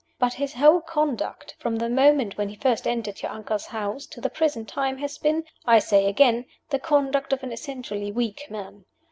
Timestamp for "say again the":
5.77-6.79